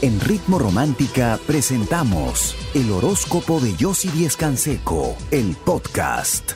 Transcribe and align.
En 0.00 0.20
Ritmo 0.20 0.60
Romántica 0.60 1.40
presentamos 1.44 2.54
el 2.72 2.92
horóscopo 2.92 3.58
de 3.58 3.74
Yossi 3.74 4.08
Díez 4.10 4.36
Canseco, 4.36 5.16
el 5.32 5.56
podcast. 5.56 6.52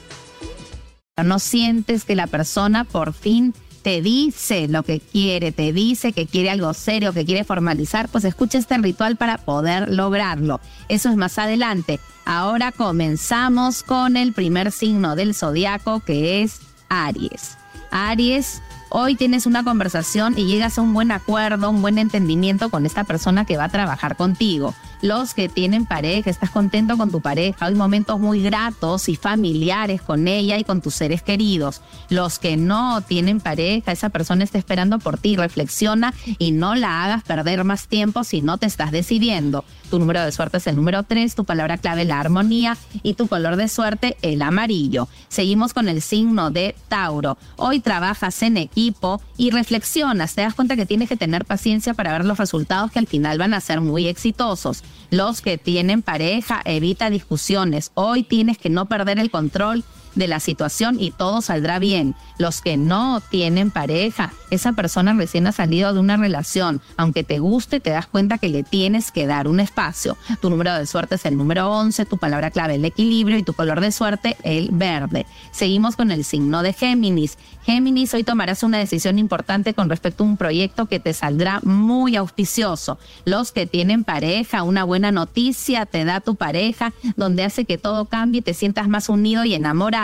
No 1.24 1.40
sientes 1.40 2.04
que 2.04 2.14
la 2.14 2.28
persona 2.28 2.84
por 2.84 3.12
fin 3.12 3.52
te 3.82 4.00
dice 4.00 4.68
lo 4.68 4.84
que 4.84 5.00
quiere, 5.00 5.50
te 5.50 5.72
dice 5.72 6.12
que 6.12 6.28
quiere 6.28 6.50
algo 6.50 6.72
serio, 6.72 7.12
que 7.12 7.24
quiere 7.24 7.42
formalizar, 7.42 8.08
pues 8.08 8.22
escucha 8.22 8.58
este 8.58 8.78
ritual 8.78 9.16
para 9.16 9.38
poder 9.38 9.90
lograrlo. 9.90 10.60
Eso 10.88 11.08
es 11.08 11.16
más 11.16 11.36
adelante. 11.36 11.98
Ahora 12.24 12.70
comenzamos 12.70 13.82
con 13.82 14.16
el 14.16 14.32
primer 14.34 14.70
signo 14.70 15.16
del 15.16 15.34
zodiaco 15.34 15.98
que 15.98 16.42
es 16.42 16.60
Aries. 16.88 17.58
Aries 17.90 18.62
hoy 18.94 19.14
tienes 19.14 19.46
una 19.46 19.64
conversación 19.64 20.34
y 20.36 20.44
llegas 20.44 20.76
a 20.76 20.82
un 20.82 20.92
buen 20.92 21.12
acuerdo, 21.12 21.70
un 21.70 21.80
buen 21.80 21.96
entendimiento 21.98 22.68
con 22.68 22.84
esta 22.84 23.04
persona 23.04 23.46
que 23.46 23.56
va 23.56 23.64
a 23.64 23.68
trabajar 23.68 24.16
contigo. 24.16 24.74
Los 25.02 25.34
que 25.34 25.48
tienen 25.48 25.84
pareja, 25.84 26.30
estás 26.30 26.50
contento 26.50 26.96
con 26.96 27.10
tu 27.10 27.20
pareja, 27.20 27.66
hay 27.66 27.74
momentos 27.74 28.20
muy 28.20 28.40
gratos 28.40 29.08
y 29.08 29.16
familiares 29.16 30.00
con 30.00 30.28
ella 30.28 30.58
y 30.58 30.64
con 30.64 30.80
tus 30.80 30.94
seres 30.94 31.22
queridos. 31.22 31.82
Los 32.08 32.38
que 32.38 32.56
no 32.56 33.00
tienen 33.00 33.40
pareja, 33.40 33.90
esa 33.90 34.10
persona 34.10 34.44
está 34.44 34.58
esperando 34.58 35.00
por 35.00 35.18
ti, 35.18 35.34
reflexiona 35.34 36.14
y 36.38 36.52
no 36.52 36.76
la 36.76 37.02
hagas 37.02 37.24
perder 37.24 37.64
más 37.64 37.88
tiempo 37.88 38.22
si 38.22 38.42
no 38.42 38.58
te 38.58 38.66
estás 38.66 38.92
decidiendo. 38.92 39.64
Tu 39.90 39.98
número 39.98 40.22
de 40.22 40.30
suerte 40.30 40.58
es 40.58 40.66
el 40.68 40.76
número 40.76 41.02
3, 41.02 41.34
tu 41.34 41.44
palabra 41.44 41.78
clave 41.78 42.04
la 42.04 42.20
armonía 42.20 42.78
y 43.02 43.14
tu 43.14 43.26
color 43.26 43.56
de 43.56 43.66
suerte 43.66 44.16
el 44.22 44.40
amarillo. 44.40 45.08
Seguimos 45.28 45.74
con 45.74 45.88
el 45.88 46.00
signo 46.00 46.50
de 46.52 46.76
Tauro. 46.88 47.36
Hoy 47.56 47.80
trabajas 47.80 48.40
en 48.42 48.56
equipo 48.56 49.20
y 49.36 49.50
reflexionas, 49.50 50.34
te 50.34 50.42
das 50.42 50.54
cuenta 50.54 50.76
que 50.76 50.86
tienes 50.86 51.08
que 51.08 51.16
tener 51.16 51.44
paciencia 51.44 51.92
para 51.92 52.12
ver 52.12 52.24
los 52.24 52.38
resultados 52.38 52.92
que 52.92 53.00
al 53.00 53.08
final 53.08 53.36
van 53.36 53.52
a 53.52 53.60
ser 53.60 53.80
muy 53.80 54.06
exitosos. 54.06 54.84
Los 55.10 55.40
que 55.42 55.58
tienen 55.58 56.02
pareja, 56.02 56.62
evita 56.64 57.10
discusiones. 57.10 57.90
Hoy 57.94 58.22
tienes 58.22 58.58
que 58.58 58.70
no 58.70 58.86
perder 58.86 59.18
el 59.18 59.30
control 59.30 59.84
de 60.14 60.28
la 60.28 60.40
situación 60.40 60.96
y 61.00 61.10
todo 61.10 61.40
saldrá 61.40 61.78
bien. 61.78 62.14
Los 62.38 62.60
que 62.60 62.76
no 62.76 63.20
tienen 63.20 63.70
pareja, 63.70 64.32
esa 64.50 64.72
persona 64.72 65.14
recién 65.14 65.46
ha 65.46 65.52
salido 65.52 65.92
de 65.94 66.00
una 66.00 66.16
relación, 66.16 66.80
aunque 66.96 67.24
te 67.24 67.38
guste, 67.38 67.80
te 67.80 67.90
das 67.90 68.06
cuenta 68.06 68.38
que 68.38 68.48
le 68.48 68.62
tienes 68.62 69.10
que 69.10 69.26
dar 69.26 69.48
un 69.48 69.60
espacio. 69.60 70.16
Tu 70.40 70.50
número 70.50 70.74
de 70.74 70.86
suerte 70.86 71.14
es 71.14 71.24
el 71.24 71.36
número 71.36 71.70
11, 71.70 72.04
tu 72.06 72.18
palabra 72.18 72.50
clave 72.50 72.74
el 72.74 72.84
equilibrio 72.84 73.38
y 73.38 73.42
tu 73.42 73.54
color 73.54 73.80
de 73.80 73.92
suerte 73.92 74.36
el 74.42 74.70
verde. 74.72 75.26
Seguimos 75.50 75.96
con 75.96 76.10
el 76.10 76.24
signo 76.24 76.62
de 76.62 76.72
Géminis. 76.72 77.38
Géminis, 77.64 78.12
hoy 78.14 78.24
tomarás 78.24 78.62
una 78.62 78.78
decisión 78.78 79.18
importante 79.18 79.72
con 79.72 79.88
respecto 79.88 80.24
a 80.24 80.26
un 80.26 80.36
proyecto 80.36 80.86
que 80.86 81.00
te 81.00 81.14
saldrá 81.14 81.60
muy 81.62 82.16
auspicioso. 82.16 82.98
Los 83.24 83.52
que 83.52 83.66
tienen 83.66 84.04
pareja, 84.04 84.64
una 84.64 84.84
buena 84.84 85.12
noticia 85.12 85.86
te 85.86 86.04
da 86.04 86.20
tu 86.20 86.34
pareja, 86.34 86.92
donde 87.16 87.44
hace 87.44 87.64
que 87.64 87.78
todo 87.78 88.06
cambie 88.06 88.42
te 88.42 88.54
sientas 88.54 88.88
más 88.88 89.08
unido 89.08 89.44
y 89.44 89.54
enamorado 89.54 90.01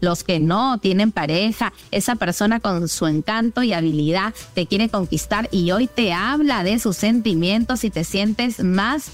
los 0.00 0.24
que 0.24 0.40
no 0.40 0.78
tienen 0.78 1.12
pareja, 1.12 1.72
esa 1.90 2.16
persona 2.16 2.60
con 2.60 2.88
su 2.88 3.06
encanto 3.06 3.62
y 3.62 3.72
habilidad 3.72 4.34
te 4.54 4.66
quiere 4.66 4.88
conquistar 4.88 5.48
y 5.50 5.70
hoy 5.70 5.86
te 5.86 6.12
habla 6.12 6.64
de 6.64 6.78
sus 6.78 6.96
sentimientos 6.96 7.84
y 7.84 7.90
te 7.90 8.04
sientes 8.04 8.62
más 8.62 9.10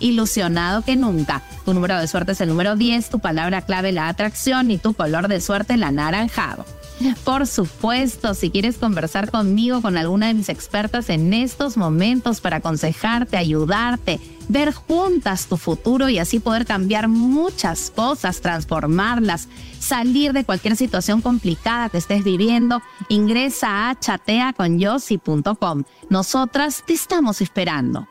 ilusionado 0.00 0.82
que 0.82 0.96
nunca. 0.96 1.42
Tu 1.64 1.74
número 1.74 1.98
de 1.98 2.08
suerte 2.08 2.32
es 2.32 2.40
el 2.40 2.48
número 2.48 2.76
10, 2.76 3.10
tu 3.10 3.20
palabra 3.20 3.62
clave 3.62 3.92
la 3.92 4.08
atracción 4.08 4.70
y 4.70 4.78
tu 4.78 4.94
color 4.94 5.28
de 5.28 5.40
suerte 5.40 5.74
el 5.74 5.84
anaranjado. 5.84 6.64
Por 7.24 7.46
supuesto, 7.46 8.34
si 8.34 8.50
quieres 8.50 8.78
conversar 8.78 9.30
conmigo, 9.30 9.82
con 9.82 9.96
alguna 9.96 10.28
de 10.28 10.34
mis 10.34 10.48
expertas 10.48 11.08
en 11.08 11.32
estos 11.32 11.76
momentos 11.76 12.40
para 12.40 12.56
aconsejarte, 12.56 13.36
ayudarte, 13.36 14.20
ver 14.48 14.72
juntas 14.72 15.46
tu 15.46 15.56
futuro 15.56 16.08
y 16.08 16.18
así 16.18 16.40
poder 16.40 16.66
cambiar 16.66 17.08
muchas 17.08 17.90
cosas, 17.90 18.40
transformarlas, 18.40 19.48
salir 19.78 20.32
de 20.32 20.44
cualquier 20.44 20.76
situación 20.76 21.20
complicada 21.20 21.88
que 21.88 21.98
estés 21.98 22.24
viviendo, 22.24 22.82
ingresa 23.08 23.90
a 23.90 23.98
chateaconyossi.com. 23.98 25.84
Nosotras 26.08 26.82
te 26.86 26.94
estamos 26.94 27.40
esperando. 27.40 28.08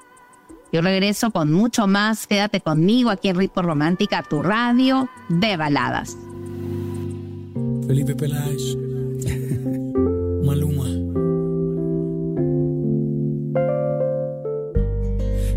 Yo 0.72 0.82
regreso 0.82 1.32
con 1.32 1.52
mucho 1.52 1.88
más. 1.88 2.28
Quédate 2.28 2.62
conmigo 2.62 3.10
aquí 3.10 3.30
en 3.30 3.38
Ritmo 3.38 3.64
Romántica, 3.64 4.22
tu 4.22 4.44
radio 4.44 5.10
de 5.28 5.58
baladas. 5.58 6.16
Felipe 7.90 8.16
Peláez. 8.16 8.78
Maluma. 10.44 10.86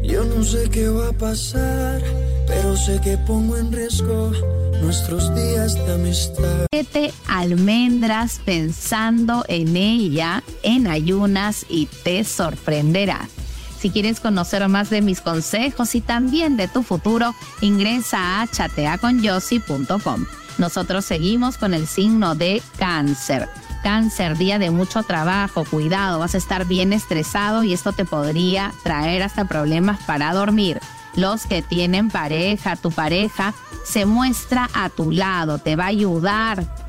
Yo 0.03 0.25
no 0.25 0.43
sé 0.43 0.71
qué 0.71 0.89
va 0.89 1.09
a 1.09 1.13
pasar, 1.13 2.01
pero 2.47 2.75
sé 2.75 2.99
que 3.05 3.19
pongo 3.19 3.59
en 3.59 3.71
riesgo 3.71 4.33
nuestros 4.81 5.35
días 5.35 5.75
de 5.75 5.93
amistad. 5.93 6.67
Siete 6.73 7.13
almendras 7.29 8.41
pensando 8.43 9.45
en 9.47 9.77
ella 9.77 10.43
en 10.63 10.87
ayunas 10.87 11.67
y 11.69 11.85
te 12.03 12.25
sorprenderás. 12.25 13.42
Si 13.83 13.91
quieres 13.91 14.21
conocer 14.21 14.69
más 14.69 14.91
de 14.91 15.03
mis 15.03 15.21
consejos 15.21 15.97
y 15.97 16.01
también 16.01 16.57
de 16.57 16.69
tu 16.69 16.85
futuro, 16.85 17.35
ingresa 17.63 18.41
a 18.41 18.47
chateaconyossi.com. 18.47 20.25
Nosotros 20.57 21.05
seguimos 21.05 21.59
con 21.59 21.75
el 21.75 21.89
signo 21.89 22.37
de 22.37 22.63
cáncer. 22.79 23.49
Cáncer, 23.83 24.39
día 24.39 24.61
de 24.61 24.71
mucho 24.71 25.03
trabajo, 25.03 25.65
cuidado, 25.65 26.21
vas 26.21 26.37
a 26.37 26.39
estar 26.39 26.65
bien 26.65 26.93
estresado 26.93 27.65
y 27.65 27.73
esto 27.73 27.93
te 27.93 28.05
podría 28.05 28.73
traer 28.85 29.25
hasta 29.25 29.47
problemas 29.47 30.01
para 30.05 30.33
dormir. 30.33 30.79
Los 31.17 31.47
que 31.47 31.61
tienen 31.61 32.09
pareja, 32.09 32.77
tu 32.77 32.93
pareja 32.93 33.53
se 33.85 34.07
muestra 34.07 34.71
a 34.75 34.91
tu 34.91 35.11
lado, 35.11 35.59
te 35.59 35.75
va 35.75 35.87
a 35.87 35.89
ayudar 35.89 36.82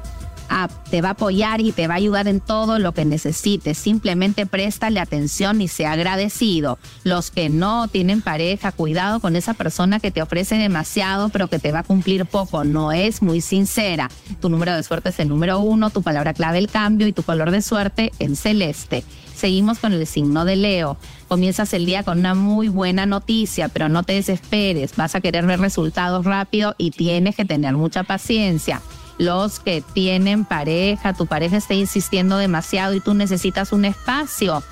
te 0.89 1.01
va 1.01 1.09
a 1.09 1.11
apoyar 1.13 1.61
y 1.61 1.71
te 1.71 1.87
va 1.87 1.95
a 1.95 1.97
ayudar 1.97 2.27
en 2.27 2.39
todo 2.39 2.79
lo 2.79 2.91
que 2.91 3.05
necesites. 3.05 3.77
Simplemente 3.77 4.45
préstale 4.45 4.99
atención 4.99 5.61
y 5.61 5.67
sea 5.67 5.93
agradecido. 5.93 6.77
Los 7.03 7.31
que 7.31 7.49
no 7.49 7.87
tienen 7.87 8.21
pareja, 8.21 8.71
cuidado 8.71 9.19
con 9.19 9.35
esa 9.35 9.53
persona 9.53 9.99
que 9.99 10.11
te 10.11 10.21
ofrece 10.21 10.55
demasiado 10.55 11.29
pero 11.29 11.47
que 11.47 11.59
te 11.59 11.71
va 11.71 11.79
a 11.79 11.83
cumplir 11.83 12.25
poco. 12.25 12.63
No 12.63 12.91
es 12.91 13.21
muy 13.21 13.41
sincera. 13.41 14.09
Tu 14.41 14.49
número 14.49 14.75
de 14.75 14.83
suerte 14.83 15.09
es 15.09 15.19
el 15.19 15.29
número 15.29 15.59
uno, 15.59 15.89
tu 15.89 16.01
palabra 16.01 16.33
clave 16.33 16.59
el 16.59 16.69
cambio 16.69 17.07
y 17.07 17.13
tu 17.13 17.23
color 17.23 17.51
de 17.51 17.61
suerte 17.61 18.11
el 18.19 18.37
celeste. 18.37 19.03
Seguimos 19.35 19.79
con 19.79 19.93
el 19.93 20.05
signo 20.05 20.45
de 20.45 20.55
Leo. 20.55 20.97
Comienzas 21.27 21.73
el 21.73 21.85
día 21.85 22.03
con 22.03 22.19
una 22.19 22.35
muy 22.35 22.67
buena 22.67 23.05
noticia, 23.05 23.67
pero 23.67 23.89
no 23.89 24.03
te 24.03 24.13
desesperes. 24.13 24.95
Vas 24.95 25.15
a 25.15 25.21
querer 25.21 25.45
ver 25.45 25.59
resultados 25.59 26.25
rápido 26.25 26.75
y 26.77 26.91
tienes 26.91 27.35
que 27.35 27.43
tener 27.43 27.73
mucha 27.73 28.03
paciencia 28.03 28.81
los 29.23 29.59
que 29.59 29.81
tienen 29.81 30.45
pareja, 30.45 31.13
tu 31.13 31.25
pareja 31.25 31.57
está 31.57 31.73
insistiendo 31.73 32.37
demasiado 32.37 32.93
y 32.93 32.99
tú 32.99 33.13
necesitas 33.13 33.71
un 33.71 33.85
espacio 33.85 34.63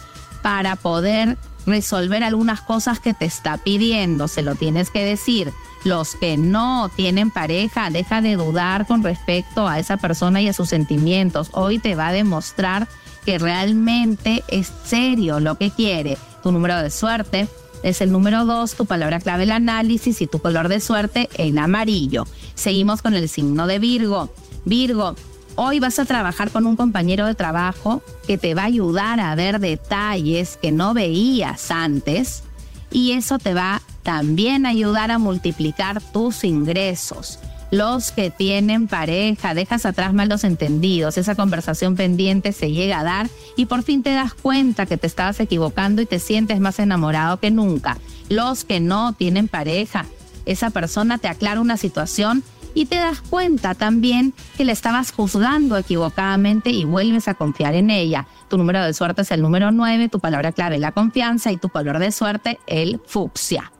para 0.41 0.75
poder 0.75 1.38
resolver 1.66 2.23
algunas 2.23 2.62
cosas 2.62 3.00
que 3.00 3.13
te 3.13 3.25
está 3.25 3.57
pidiendo, 3.57 4.28
se 4.28 4.41
lo 4.41 4.56
tienes 4.56 4.89
que 4.89 5.03
decir. 5.03 5.53
Los 5.84 6.16
que 6.16 6.38
no 6.38 6.89
tienen 6.95 7.31
pareja, 7.31 7.89
deja 7.89 8.22
de 8.22 8.35
dudar 8.35 8.85
con 8.85 9.03
respecto 9.03 9.67
a 9.67 9.79
esa 9.79 9.97
persona 9.97 10.41
y 10.41 10.47
a 10.47 10.53
sus 10.53 10.69
sentimientos. 10.69 11.50
Hoy 11.53 11.79
te 11.79 11.95
va 11.95 12.09
a 12.09 12.13
demostrar 12.13 12.88
que 13.25 13.39
realmente 13.39 14.44
es 14.47 14.72
serio 14.83 15.39
lo 15.39 15.56
que 15.56 15.72
quiere. 15.72 16.18
Tu 16.44 16.51
número 16.51 16.78
de 16.78 16.91
suerte 16.91 17.47
es 17.83 18.01
el 18.01 18.12
número 18.12 18.45
2, 18.45 18.75
tu 18.75 18.85
palabra 18.85 19.19
clave 19.19 19.44
el 19.44 19.51
análisis 19.51 20.22
y 20.22 20.28
tu 20.28 20.39
color 20.39 20.68
de 20.68 20.79
suerte 20.79 21.29
el 21.38 21.57
amarillo. 21.57 22.28
Seguimos 22.53 23.01
con 23.01 23.16
el 23.16 23.28
signo 23.28 23.66
de 23.66 23.79
Virgo. 23.79 24.31
Virgo, 24.66 25.16
hoy 25.56 25.80
vas 25.80 26.00
a 26.00 26.06
trabajar 26.06 26.52
con 26.52 26.66
un 26.66 26.76
compañero 26.76 27.26
de 27.26 27.36
trabajo 27.36 28.02
que 28.28 28.38
te 28.38 28.54
va 28.54 28.64
a 28.64 28.66
ayudar 28.66 29.20
a 29.20 29.36
ver 29.36 29.60
detalles 29.60 30.58
que 30.62 30.72
no 30.72 30.94
veías 30.94 31.72
antes 31.72 32.44
y 32.92 33.14
eso 33.14 33.40
te 33.40 33.54
va 33.54 33.81
también 34.04 34.66
a 34.66 34.69
ayudar 34.69 35.12
a 35.12 35.18
multiplicar 35.18 36.02
tus 36.02 36.44
ingresos 36.44 37.40
los 37.72 38.12
que 38.12 38.30
tienen 38.30 38.88
pareja, 38.88 39.54
dejas 39.54 39.86
atrás 39.86 40.13
malos 40.13 40.44
entendidos, 40.44 41.18
esa 41.18 41.36
conversación 41.36 41.96
pendiente 41.96 42.52
se 42.52 42.72
llega 42.72 43.00
a 43.00 43.04
dar 43.04 43.30
y 43.56 43.66
por 43.66 43.81
fin 43.84 44.04
te 44.04 44.12
das 44.12 44.34
cuenta 44.34 44.86
que 44.86 44.98
te 44.98 45.07
estabas 45.07 45.40
equivocando 45.40 46.02
y 46.02 46.06
te 46.06 46.19
sientes 46.19 46.60
más 46.60 46.80
enamorado 46.80 47.40
que 47.40 47.50
nunca. 47.50 47.98
Los 48.28 48.66
que 48.66 48.81
no 48.81 49.14
tienen 49.14 49.48
pareja, 49.48 50.06
esa 50.46 50.69
persona 50.69 51.18
te 51.18 51.30
aclara 51.30 51.62
una 51.62 51.78
situación 51.78 52.44
y 52.73 52.85
te 52.85 52.95
das 52.95 53.21
cuenta 53.21 53.75
también 53.75 54.33
que 54.57 54.65
le 54.65 54.71
estabas 54.71 55.12
juzgando 55.12 55.77
equivocadamente 55.77 56.69
y 56.69 56.85
vuelves 56.85 57.27
a 57.27 57.33
confiar 57.33 57.75
en 57.75 57.89
ella. 57.89 58.27
Tu 58.50 58.57
número 58.57 58.83
de 58.83 58.94
suerte 58.94 59.23
es 59.23 59.31
el 59.31 59.41
número 59.41 59.71
9, 59.71 60.09
tu 60.09 60.19
palabra 60.19 60.51
clave 60.51 60.79
la 60.79 60.91
confianza 60.91 61.51
y 61.51 61.57
tu 61.57 61.69
color 61.69 62.00
de 62.00 62.12
suerte 62.12 62.59
el 62.68 63.01
fucsia. 63.06 63.71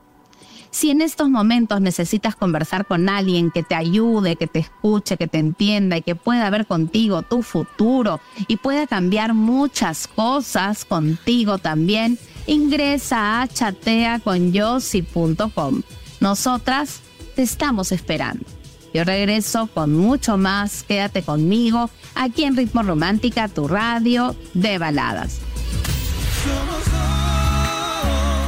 Si 0.72 0.90
en 0.90 1.00
estos 1.02 1.28
momentos 1.28 1.80
necesitas 1.82 2.34
conversar 2.34 2.86
con 2.86 3.10
alguien 3.10 3.50
que 3.50 3.62
te 3.62 3.74
ayude, 3.74 4.36
que 4.36 4.46
te 4.46 4.60
escuche, 4.60 5.18
que 5.18 5.28
te 5.28 5.38
entienda 5.38 5.98
y 5.98 6.02
que 6.02 6.14
pueda 6.14 6.48
ver 6.48 6.66
contigo 6.66 7.20
tu 7.20 7.42
futuro 7.42 8.20
y 8.48 8.56
pueda 8.56 8.86
cambiar 8.86 9.34
muchas 9.34 10.08
cosas 10.08 10.86
contigo 10.86 11.58
también, 11.58 12.18
ingresa 12.46 13.42
a 13.42 13.48
chateaconyossi.com. 13.48 15.82
Nosotras 16.20 17.02
te 17.36 17.42
estamos 17.42 17.92
esperando. 17.92 18.46
Yo 18.92 19.04
regreso 19.04 19.68
con 19.72 19.94
mucho 19.94 20.36
más. 20.36 20.82
Quédate 20.82 21.22
conmigo 21.22 21.90
aquí 22.14 22.44
en 22.44 22.56
Ritmo 22.56 22.82
Romántica, 22.82 23.48
tu 23.48 23.68
radio 23.68 24.36
de 24.54 24.78
baladas. 24.78 25.40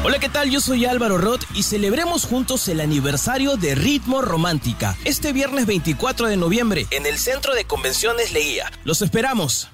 Hola, 0.07 0.19
¿qué 0.19 0.29
tal? 0.29 0.51
Yo 0.51 0.61
soy 0.61 0.85
Álvaro 0.85 1.17
Roth 1.17 1.45
y 1.55 1.63
celebremos 1.63 2.27
juntos 2.27 2.69
el 2.69 2.83
aniversario 2.83 3.57
de 3.57 3.75
Ritmo 3.75 4.21
Romántica 4.21 4.99
este 5.07 5.33
viernes 5.33 5.65
24 5.65 6.29
de 6.29 6.37
noviembre 6.37 6.87
en 6.91 7.07
el 7.07 7.17
Centro 7.17 7.55
de 7.55 7.65
Convenciones 7.65 8.31
Leía. 8.33 8.71
Los 8.85 9.01
esperamos. 9.01 9.71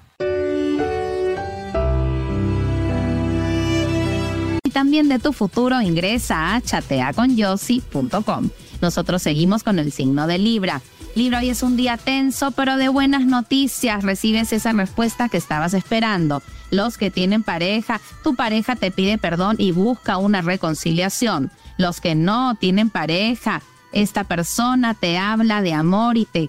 Y 4.62 4.70
también 4.70 5.08
de 5.08 5.18
tu 5.18 5.32
futuro 5.32 5.80
ingresa 5.82 6.54
a 6.54 6.60
chateaconyossi.com. 6.60 8.50
Nosotros 8.80 9.22
seguimos 9.22 9.62
con 9.62 9.78
el 9.78 9.92
signo 9.92 10.26
de 10.26 10.38
Libra. 10.38 10.82
Libra, 11.14 11.40
hoy 11.40 11.50
es 11.50 11.62
un 11.62 11.76
día 11.76 11.96
tenso, 11.96 12.52
pero 12.52 12.76
de 12.76 12.88
buenas 12.88 13.26
noticias. 13.26 14.04
Recibes 14.04 14.52
esa 14.52 14.72
respuesta 14.72 15.28
que 15.28 15.36
estabas 15.36 15.74
esperando. 15.74 16.42
Los 16.70 16.98
que 16.98 17.10
tienen 17.10 17.42
pareja, 17.42 18.00
tu 18.22 18.36
pareja 18.36 18.76
te 18.76 18.90
pide 18.90 19.18
perdón 19.18 19.56
y 19.58 19.72
busca 19.72 20.18
una 20.18 20.40
reconciliación. 20.40 21.50
Los 21.78 22.00
que 22.00 22.14
no 22.14 22.54
tienen 22.54 22.90
pareja, 22.90 23.62
esta 23.92 24.24
persona 24.24 24.94
te 24.94 25.18
habla 25.18 25.62
de 25.62 25.74
amor 25.74 26.16
y 26.16 26.26
te 26.26 26.48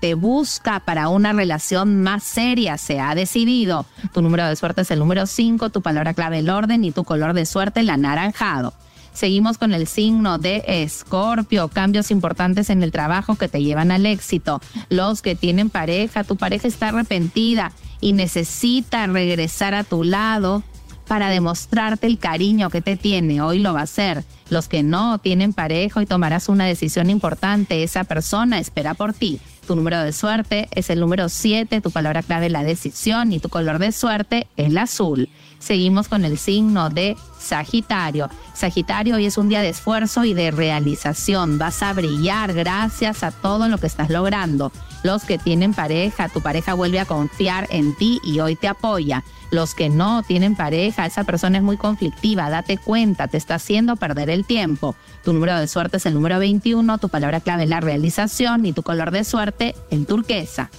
te 0.00 0.14
busca 0.14 0.80
para 0.80 1.08
una 1.08 1.32
relación 1.32 2.02
más 2.02 2.22
seria, 2.22 2.78
se 2.78 3.00
ha 3.00 3.14
decidido. 3.14 3.86
Tu 4.12 4.22
número 4.22 4.46
de 4.46 4.56
suerte 4.56 4.82
es 4.82 4.90
el 4.90 5.00
número 5.00 5.26
5, 5.26 5.70
tu 5.70 5.82
palabra 5.82 6.14
clave 6.14 6.38
el 6.38 6.50
orden 6.50 6.84
y 6.84 6.92
tu 6.92 7.04
color 7.04 7.32
de 7.32 7.46
suerte 7.46 7.80
el 7.80 7.90
anaranjado. 7.90 8.74
Seguimos 9.14 9.58
con 9.58 9.72
el 9.72 9.86
signo 9.86 10.38
de 10.38 10.64
Escorpio, 10.66 11.68
cambios 11.68 12.10
importantes 12.10 12.68
en 12.68 12.82
el 12.82 12.90
trabajo 12.90 13.36
que 13.36 13.48
te 13.48 13.62
llevan 13.62 13.92
al 13.92 14.06
éxito. 14.06 14.60
Los 14.88 15.22
que 15.22 15.36
tienen 15.36 15.70
pareja, 15.70 16.24
tu 16.24 16.36
pareja 16.36 16.66
está 16.66 16.88
arrepentida 16.88 17.70
y 18.00 18.12
necesita 18.12 19.06
regresar 19.06 19.72
a 19.72 19.84
tu 19.84 20.02
lado 20.02 20.64
para 21.06 21.28
demostrarte 21.28 22.08
el 22.08 22.18
cariño 22.18 22.70
que 22.70 22.80
te 22.80 22.96
tiene. 22.96 23.40
Hoy 23.40 23.60
lo 23.60 23.72
va 23.72 23.80
a 23.80 23.84
hacer. 23.84 24.24
Los 24.50 24.68
que 24.68 24.82
no 24.82 25.18
tienen 25.18 25.52
pareja 25.52 26.02
y 26.02 26.06
tomarás 26.06 26.48
una 26.48 26.64
decisión 26.64 27.08
importante, 27.08 27.82
esa 27.82 28.04
persona 28.04 28.58
espera 28.58 28.94
por 28.94 29.12
ti. 29.12 29.40
Tu 29.66 29.74
número 29.74 30.02
de 30.02 30.12
suerte 30.12 30.68
es 30.72 30.90
el 30.90 31.00
número 31.00 31.28
7, 31.28 31.80
tu 31.80 31.90
palabra 31.90 32.22
clave 32.22 32.50
la 32.50 32.62
decisión 32.62 33.32
y 33.32 33.40
tu 33.40 33.48
color 33.48 33.78
de 33.78 33.92
suerte 33.92 34.46
el 34.56 34.76
azul. 34.76 35.30
Seguimos 35.58 36.08
con 36.08 36.26
el 36.26 36.36
signo 36.36 36.90
de 36.90 37.16
Sagitario. 37.38 38.28
Sagitario, 38.52 39.16
hoy 39.16 39.24
es 39.24 39.38
un 39.38 39.48
día 39.48 39.62
de 39.62 39.70
esfuerzo 39.70 40.24
y 40.24 40.34
de 40.34 40.50
realización. 40.50 41.56
Vas 41.56 41.82
a 41.82 41.94
brillar 41.94 42.52
gracias 42.52 43.22
a 43.22 43.30
todo 43.30 43.68
lo 43.68 43.78
que 43.78 43.86
estás 43.86 44.10
logrando. 44.10 44.70
Los 45.04 45.24
que 45.24 45.36
tienen 45.36 45.74
pareja, 45.74 46.30
tu 46.30 46.40
pareja 46.40 46.72
vuelve 46.72 46.98
a 46.98 47.04
confiar 47.04 47.68
en 47.68 47.94
ti 47.94 48.22
y 48.24 48.40
hoy 48.40 48.56
te 48.56 48.68
apoya. 48.68 49.22
Los 49.50 49.74
que 49.74 49.90
no 49.90 50.22
tienen 50.22 50.56
pareja, 50.56 51.04
esa 51.04 51.24
persona 51.24 51.58
es 51.58 51.62
muy 51.62 51.76
conflictiva, 51.76 52.48
date 52.48 52.78
cuenta, 52.78 53.28
te 53.28 53.36
está 53.36 53.56
haciendo 53.56 53.96
perder 53.96 54.30
el 54.30 54.46
tiempo. 54.46 54.96
Tu 55.22 55.34
número 55.34 55.58
de 55.58 55.68
suerte 55.68 55.98
es 55.98 56.06
el 56.06 56.14
número 56.14 56.38
21, 56.38 56.96
tu 56.96 57.10
palabra 57.10 57.40
clave 57.40 57.64
es 57.64 57.68
la 57.68 57.80
realización 57.80 58.64
y 58.64 58.72
tu 58.72 58.82
color 58.82 59.10
de 59.10 59.24
suerte 59.24 59.74
el 59.90 60.06
turquesa. 60.06 60.70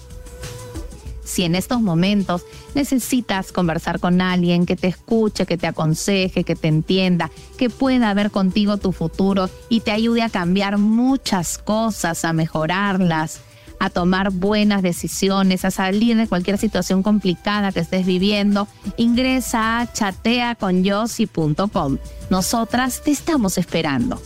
Si 1.23 1.43
en 1.43 1.53
estos 1.53 1.81
momentos 1.81 2.45
necesitas 2.73 3.51
conversar 3.51 3.99
con 3.99 4.21
alguien 4.21 4.65
que 4.65 4.75
te 4.75 4.87
escuche, 4.87 5.45
que 5.45 5.57
te 5.57 5.67
aconseje, 5.67 6.43
que 6.43 6.55
te 6.55 6.67
entienda, 6.67 7.29
que 7.59 7.69
pueda 7.69 8.11
ver 8.15 8.31
contigo 8.31 8.77
tu 8.77 8.91
futuro 8.91 9.51
y 9.69 9.81
te 9.81 9.91
ayude 9.91 10.23
a 10.23 10.29
cambiar 10.29 10.79
muchas 10.79 11.59
cosas, 11.59 12.25
a 12.25 12.33
mejorarlas, 12.33 13.41
a 13.79 13.89
tomar 13.89 14.31
buenas 14.31 14.81
decisiones, 14.81 15.65
a 15.65 15.71
salir 15.71 16.15
de 16.17 16.27
cualquier 16.27 16.57
situación 16.57 17.03
complicada 17.03 17.71
que 17.71 17.81
estés 17.81 18.05
viviendo, 18.05 18.67
ingresa 18.97 19.79
a 19.79 19.91
chateaconyossi.com. 19.91 21.97
Nosotras 22.29 23.01
te 23.03 23.11
estamos 23.11 23.57
esperando. 23.57 24.21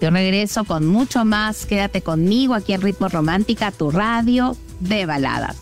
Yo 0.00 0.10
regreso 0.10 0.64
con 0.64 0.86
mucho 0.86 1.24
más. 1.24 1.66
Quédate 1.66 2.02
conmigo 2.02 2.54
aquí 2.54 2.72
en 2.72 2.82
Ritmo 2.82 3.08
Romántica, 3.08 3.72
tu 3.72 3.90
radio 3.90 4.56
de 4.80 5.06
baladas. 5.06 5.56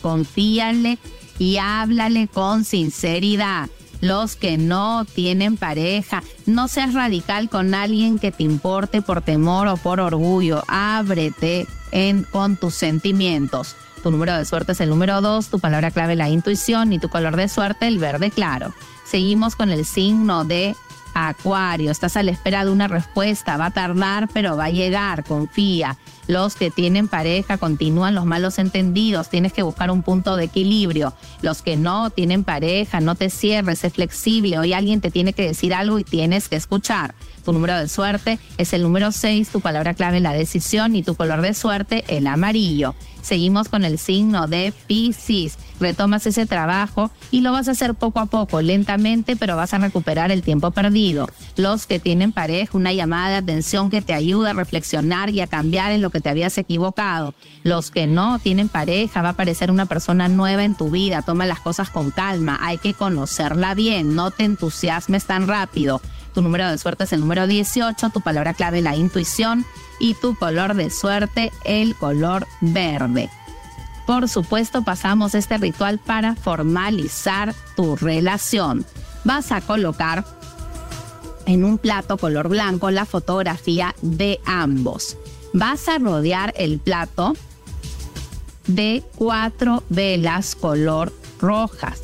Confíale 0.00 0.98
y 1.38 1.58
háblale 1.58 2.28
con 2.28 2.64
sinceridad. 2.64 3.68
Los 4.00 4.34
que 4.34 4.58
no 4.58 5.04
tienen 5.04 5.56
pareja, 5.56 6.24
no 6.46 6.66
seas 6.66 6.94
radical 6.94 7.48
con 7.48 7.72
alguien 7.72 8.18
que 8.18 8.32
te 8.32 8.42
importe 8.42 9.00
por 9.02 9.22
temor 9.22 9.68
o 9.68 9.76
por 9.76 10.00
orgullo. 10.00 10.64
Ábrete 10.66 11.68
en, 11.92 12.24
con 12.24 12.56
tus 12.56 12.74
sentimientos. 12.74 13.76
Tu 14.02 14.10
número 14.10 14.36
de 14.36 14.44
suerte 14.44 14.72
es 14.72 14.80
el 14.80 14.88
número 14.88 15.20
2, 15.20 15.46
tu 15.46 15.60
palabra 15.60 15.92
clave 15.92 16.16
la 16.16 16.28
intuición 16.28 16.92
y 16.92 16.98
tu 16.98 17.08
color 17.08 17.36
de 17.36 17.48
suerte 17.48 17.86
el 17.86 18.00
verde 18.00 18.32
claro. 18.32 18.74
Seguimos 19.04 19.54
con 19.54 19.70
el 19.70 19.84
signo 19.84 20.44
de 20.44 20.74
Acuario, 21.14 21.90
estás 21.90 22.16
a 22.16 22.22
la 22.22 22.30
espera 22.30 22.64
de 22.64 22.70
una 22.70 22.88
respuesta, 22.88 23.56
va 23.56 23.66
a 23.66 23.70
tardar, 23.70 24.28
pero 24.32 24.56
va 24.56 24.66
a 24.66 24.70
llegar, 24.70 25.24
confía. 25.24 25.98
Los 26.28 26.54
que 26.54 26.70
tienen 26.70 27.08
pareja 27.08 27.58
continúan 27.58 28.14
los 28.14 28.24
malos 28.24 28.58
entendidos, 28.58 29.28
tienes 29.28 29.52
que 29.52 29.62
buscar 29.62 29.90
un 29.90 30.02
punto 30.02 30.36
de 30.36 30.44
equilibrio. 30.44 31.12
Los 31.42 31.62
que 31.62 31.76
no 31.76 32.10
tienen 32.10 32.44
pareja, 32.44 33.00
no 33.00 33.14
te 33.16 33.28
cierres, 33.28 33.80
sé 33.80 33.90
flexible. 33.90 34.58
Hoy 34.58 34.72
alguien 34.72 35.00
te 35.00 35.10
tiene 35.10 35.32
que 35.32 35.46
decir 35.46 35.74
algo 35.74 35.98
y 35.98 36.04
tienes 36.04 36.48
que 36.48 36.56
escuchar. 36.56 37.14
Tu 37.44 37.52
número 37.52 37.76
de 37.76 37.88
suerte 37.88 38.38
es 38.58 38.72
el 38.72 38.82
número 38.82 39.12
6, 39.12 39.48
tu 39.48 39.60
palabra 39.60 39.94
clave 39.94 40.20
la 40.20 40.32
decisión 40.32 40.94
y 40.94 41.02
tu 41.02 41.14
color 41.14 41.40
de 41.42 41.54
suerte 41.54 42.04
el 42.08 42.26
amarillo. 42.26 42.94
Seguimos 43.22 43.68
con 43.68 43.84
el 43.84 43.98
signo 43.98 44.48
de 44.48 44.72
Pisces. 44.88 45.56
Retomas 45.78 46.26
ese 46.26 46.44
trabajo 46.44 47.10
y 47.30 47.40
lo 47.40 47.52
vas 47.52 47.68
a 47.68 47.72
hacer 47.72 47.94
poco 47.94 48.20
a 48.20 48.26
poco, 48.26 48.60
lentamente, 48.62 49.36
pero 49.36 49.56
vas 49.56 49.74
a 49.74 49.78
recuperar 49.78 50.30
el 50.30 50.42
tiempo 50.42 50.70
perdido. 50.72 51.28
Los 51.56 51.86
que 51.86 52.00
tienen 52.00 52.32
pareja, 52.32 52.76
una 52.76 52.92
llamada 52.92 53.30
de 53.30 53.36
atención 53.36 53.90
que 53.90 54.02
te 54.02 54.12
ayuda 54.12 54.50
a 54.50 54.54
reflexionar 54.54 55.30
y 55.30 55.40
a 55.40 55.46
cambiar 55.46 55.92
en 55.92 56.02
lo 56.02 56.10
que 56.10 56.20
te 56.20 56.30
habías 56.30 56.58
equivocado. 56.58 57.34
Los 57.62 57.90
que 57.90 58.06
no 58.06 58.38
tienen 58.40 58.68
pareja, 58.68 59.22
va 59.22 59.28
a 59.28 59.32
aparecer 59.32 59.70
una 59.70 59.86
persona 59.86 60.28
nueva 60.28 60.64
en 60.64 60.76
tu 60.76 60.90
vida. 60.90 61.22
Toma 61.22 61.46
las 61.46 61.60
cosas 61.60 61.90
con 61.90 62.10
calma, 62.10 62.58
hay 62.60 62.78
que 62.78 62.94
conocerla 62.94 63.74
bien, 63.74 64.14
no 64.16 64.30
te 64.32 64.44
entusiasmes 64.44 65.26
tan 65.26 65.46
rápido. 65.46 66.00
Tu 66.34 66.42
número 66.42 66.70
de 66.70 66.78
suerte 66.78 67.04
es 67.04 67.12
el 67.12 67.20
número 67.20 67.46
18, 67.46 68.10
tu 68.10 68.20
palabra 68.20 68.54
clave 68.54 68.80
la 68.80 68.96
intuición 68.96 69.66
y 69.98 70.14
tu 70.14 70.34
color 70.34 70.74
de 70.74 70.90
suerte 70.90 71.52
el 71.64 71.94
color 71.94 72.46
verde. 72.60 73.30
Por 74.06 74.28
supuesto, 74.28 74.82
pasamos 74.82 75.34
este 75.34 75.58
ritual 75.58 75.98
para 75.98 76.34
formalizar 76.34 77.54
tu 77.76 77.96
relación. 77.96 78.84
Vas 79.24 79.52
a 79.52 79.60
colocar 79.60 80.24
en 81.46 81.64
un 81.64 81.78
plato 81.78 82.16
color 82.16 82.48
blanco 82.48 82.90
la 82.90 83.04
fotografía 83.04 83.94
de 84.00 84.40
ambos. 84.44 85.16
Vas 85.52 85.88
a 85.88 85.98
rodear 85.98 86.54
el 86.56 86.78
plato 86.78 87.34
de 88.66 89.04
cuatro 89.16 89.82
velas 89.88 90.54
color 90.54 91.12
rojas 91.38 92.00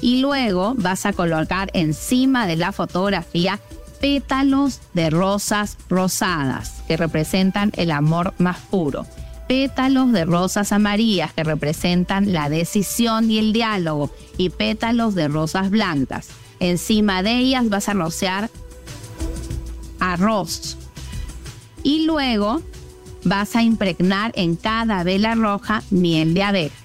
y 0.00 0.20
luego 0.20 0.74
vas 0.76 1.06
a 1.06 1.12
colocar 1.12 1.70
encima 1.74 2.46
de 2.46 2.56
la 2.56 2.72
fotografía 2.72 3.60
pétalos 4.00 4.80
de 4.94 5.10
rosas 5.10 5.76
rosadas 5.88 6.82
que 6.88 6.96
representan 6.96 7.70
el 7.76 7.90
amor 7.90 8.34
más 8.38 8.58
puro, 8.58 9.06
pétalos 9.46 10.12
de 10.12 10.24
rosas 10.24 10.72
amarillas 10.72 11.32
que 11.32 11.44
representan 11.44 12.32
la 12.32 12.48
decisión 12.48 13.30
y 13.30 13.38
el 13.38 13.52
diálogo 13.52 14.10
y 14.38 14.50
pétalos 14.50 15.14
de 15.14 15.28
rosas 15.28 15.70
blancas. 15.70 16.28
Encima 16.60 17.22
de 17.22 17.36
ellas 17.36 17.68
vas 17.68 17.88
a 17.88 17.94
rociar 17.94 18.50
arroz 19.98 20.78
y 21.82 22.06
luego 22.06 22.62
vas 23.24 23.54
a 23.54 23.62
impregnar 23.62 24.32
en 24.34 24.56
cada 24.56 25.02
vela 25.04 25.34
roja 25.34 25.82
miel 25.90 26.32
de 26.34 26.42
abeja. 26.42 26.76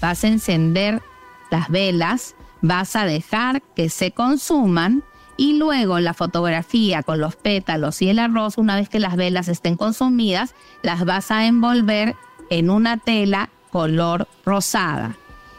Vas 0.00 0.24
a 0.24 0.28
encender 0.28 1.02
las 1.50 1.68
velas 1.68 2.34
vas 2.66 2.96
a 2.96 3.04
dejar 3.04 3.62
que 3.74 3.88
se 3.88 4.10
consuman 4.10 5.02
y 5.36 5.58
luego 5.58 6.00
la 6.00 6.14
fotografía 6.14 7.02
con 7.02 7.20
los 7.20 7.36
pétalos 7.36 8.00
y 8.02 8.08
el 8.08 8.18
arroz, 8.18 8.58
una 8.58 8.76
vez 8.76 8.88
que 8.88 9.00
las 9.00 9.16
velas 9.16 9.48
estén 9.48 9.76
consumidas, 9.76 10.54
las 10.82 11.04
vas 11.04 11.30
a 11.30 11.46
envolver 11.46 12.16
en 12.50 12.70
una 12.70 12.96
tela 12.96 13.50
color 13.70 14.28
rosada. 14.44 15.16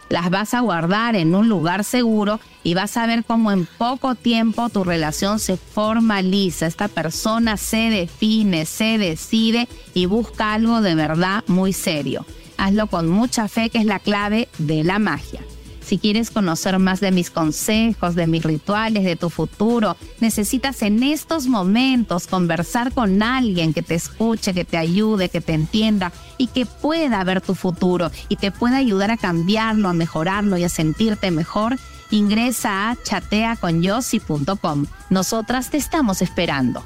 las 0.10 0.30
vas 0.30 0.54
a 0.54 0.62
guardar 0.62 1.18
en 1.18 1.36
un 1.36 1.50
lugar 1.50 1.84
seguro 1.84 2.40
y 2.64 2.74
vas 2.74 2.96
a 2.96 3.06
ver 3.06 3.26
cómo 3.26 3.52
en 3.52 3.66
poco 3.66 4.16
tiempo 4.16 4.70
tu 4.70 4.86
relación 4.86 5.38
se 5.38 5.58
formaliza. 5.58 6.66
Esta 6.66 6.88
persona 6.88 7.58
se 7.58 7.90
define, 7.90 8.66
se 8.66 8.98
decide 8.98 9.68
y 9.94 10.06
busca 10.06 10.54
algo 10.54 10.82
de 10.82 10.96
verdad 10.96 11.44
muy 11.48 11.74
serio. 11.74 12.26
Hazlo 12.58 12.88
con 12.88 13.10
mucha 13.10 13.50
fe, 13.50 13.70
que 13.70 13.80
es 13.80 13.86
la 13.86 14.00
clave 14.00 14.48
de 14.58 14.86
la 14.86 14.98
magia. 14.98 15.42
Si 15.88 15.98
quieres 15.98 16.32
conocer 16.32 16.78
más 16.80 17.00
de 17.00 17.14
mis 17.14 17.32
consejos, 17.32 18.14
de 18.14 18.28
mis 18.28 18.44
rituales, 18.44 19.06
de 19.06 19.16
tu 19.16 19.30
futuro, 19.30 19.96
necesitas 20.20 20.82
en 20.82 21.02
estos 21.02 21.48
momentos 21.48 22.28
conversar 22.28 22.92
con 22.92 23.24
alguien 23.24 23.74
que 23.74 23.82
te 23.82 23.96
escuche, 23.96 24.54
que 24.54 24.66
te 24.66 24.76
ayude, 24.76 25.30
que 25.30 25.40
te 25.40 25.54
entienda 25.54 26.12
y 26.38 26.48
que 26.48 26.66
pueda 26.66 27.24
ver 27.24 27.40
tu 27.40 27.56
futuro 27.56 28.12
y 28.28 28.36
te 28.36 28.52
pueda 28.52 28.76
ayudar 28.76 29.12
a 29.12 29.18
cambiarlo, 29.18 29.88
a 29.88 29.94
mejorarlo 29.94 30.58
y 30.58 30.66
a 30.66 30.70
sentirte 30.70 31.32
mejor. 31.32 31.78
Ingresa 32.12 32.90
a 32.90 32.98
chateaconyossi.com. 33.02 34.88
Nosotras 35.10 35.70
te 35.70 35.78
estamos 35.78 36.22
esperando. 36.22 36.84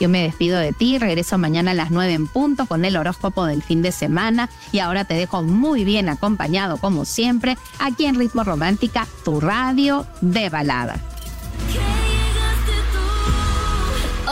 Yo 0.00 0.08
me 0.08 0.22
despido 0.22 0.58
de 0.58 0.72
ti, 0.72 0.98
regreso 0.98 1.38
mañana 1.38 1.72
a 1.72 1.74
las 1.74 1.90
9 1.90 2.12
en 2.12 2.26
punto 2.26 2.66
con 2.66 2.84
el 2.84 2.96
horóscopo 2.96 3.44
del 3.46 3.62
fin 3.62 3.82
de 3.82 3.92
semana 3.92 4.48
y 4.72 4.80
ahora 4.80 5.04
te 5.04 5.14
dejo 5.14 5.42
muy 5.42 5.84
bien 5.84 6.08
acompañado 6.08 6.76
como 6.78 7.04
siempre 7.04 7.56
aquí 7.78 8.06
en 8.06 8.16
Ritmo 8.16 8.44
Romántica, 8.44 9.06
tu 9.24 9.40
radio 9.40 10.06
de 10.20 10.48
balada. 10.48 11.00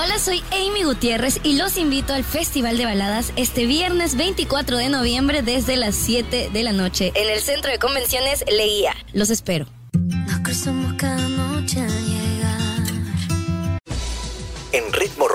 Hola, 0.03 0.19
soy 0.19 0.43
Amy 0.53 0.85
Gutiérrez 0.85 1.41
y 1.43 1.59
los 1.59 1.77
invito 1.77 2.15
al 2.15 2.25
Festival 2.25 2.79
de 2.79 2.85
Baladas 2.87 3.33
este 3.37 3.67
viernes 3.67 4.17
24 4.17 4.77
de 4.79 4.89
noviembre 4.89 5.43
desde 5.43 5.77
las 5.77 5.95
7 5.95 6.51
de 6.53 6.63
la 6.63 6.73
noche 6.73 7.13
en 7.15 7.29
el 7.29 7.41
Centro 7.41 7.71
de 7.71 7.79
Convenciones 7.79 8.45
Leía. 8.51 8.95
Los 9.13 9.31
espero. 9.31 9.67
En 9.93 10.45
Ritmo 10.45 11.10